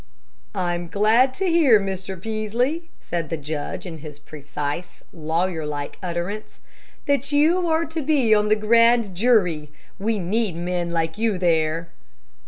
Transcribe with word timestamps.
"I 0.55 0.73
am 0.73 0.87
glad 0.87 1.31
to 1.35 1.45
hear, 1.45 1.79
Mr. 1.79 2.19
Peaslee," 2.19 2.89
said 2.99 3.29
the 3.29 3.37
judge, 3.37 3.85
in 3.85 3.99
his 3.99 4.17
precise, 4.17 5.03
lawyer 5.13 5.63
like 5.63 5.99
utterance, 6.01 6.59
"that 7.05 7.31
you 7.31 7.67
are 7.69 7.85
to 7.85 8.01
be 8.01 8.33
on 8.33 8.49
the 8.49 8.55
grand 8.55 9.13
jury. 9.13 9.69
We 9.99 10.17
need 10.17 10.55
men 10.55 10.89
like 10.89 11.19
you 11.19 11.37
there." 11.37 11.89